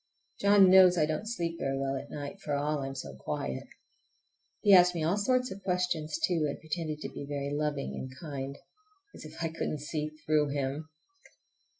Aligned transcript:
John 0.39 0.71
knows 0.71 0.97
I 0.97 1.05
don't 1.05 1.27
sleep 1.27 1.59
very 1.59 1.77
well 1.77 1.95
at 1.95 2.09
night, 2.09 2.39
for 2.41 2.55
all 2.55 2.79
I'm 2.79 2.95
so 2.95 3.13
quiet! 3.17 3.67
He 4.61 4.73
asked 4.73 4.95
me 4.95 5.03
all 5.03 5.15
sorts 5.15 5.51
of 5.51 5.61
questions, 5.61 6.17
too, 6.17 6.47
and 6.49 6.59
pretended 6.59 7.01
to 7.01 7.09
be 7.09 7.23
very 7.27 7.51
loving 7.53 7.93
and 7.93 8.11
kind. 8.19 8.57
As 9.13 9.25
if 9.25 9.43
I 9.43 9.49
couldn't 9.49 9.81
see 9.81 10.09
through 10.25 10.47
him! 10.57 10.89